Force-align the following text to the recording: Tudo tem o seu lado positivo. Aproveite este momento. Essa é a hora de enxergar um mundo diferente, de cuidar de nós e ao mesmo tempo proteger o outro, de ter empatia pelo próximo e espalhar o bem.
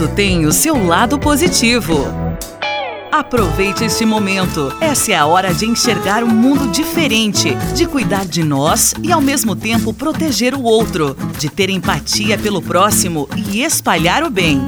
Tudo 0.00 0.14
tem 0.14 0.46
o 0.46 0.52
seu 0.52 0.86
lado 0.86 1.18
positivo. 1.18 2.06
Aproveite 3.12 3.84
este 3.84 4.06
momento. 4.06 4.74
Essa 4.80 5.12
é 5.12 5.14
a 5.14 5.26
hora 5.26 5.52
de 5.52 5.66
enxergar 5.66 6.24
um 6.24 6.28
mundo 6.28 6.70
diferente, 6.70 7.54
de 7.74 7.86
cuidar 7.86 8.24
de 8.24 8.42
nós 8.42 8.94
e 9.02 9.12
ao 9.12 9.20
mesmo 9.20 9.54
tempo 9.54 9.92
proteger 9.92 10.54
o 10.54 10.62
outro, 10.62 11.14
de 11.38 11.50
ter 11.50 11.68
empatia 11.68 12.38
pelo 12.38 12.62
próximo 12.62 13.28
e 13.52 13.62
espalhar 13.62 14.24
o 14.24 14.30
bem. 14.30 14.62